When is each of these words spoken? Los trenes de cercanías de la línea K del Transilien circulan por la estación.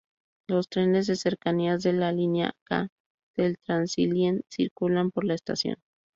Los 0.49 0.67
trenes 0.67 1.05
de 1.05 1.15
cercanías 1.15 1.83
de 1.83 1.93
la 1.93 2.11
línea 2.11 2.55
K 2.67 2.89
del 3.37 3.59
Transilien 3.59 4.41
circulan 4.49 5.11
por 5.11 5.25
la 5.25 5.35
estación. 5.35 5.75